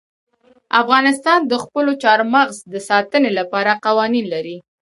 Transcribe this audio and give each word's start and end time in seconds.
افغانستان 0.81 1.39
د 1.51 1.53
خپلو 1.63 1.91
چار 2.03 2.19
مغز 2.33 2.57
د 2.73 2.75
ساتنې 2.89 3.31
لپاره 3.39 3.79
قوانین 3.85 4.25
لري. 4.33 4.57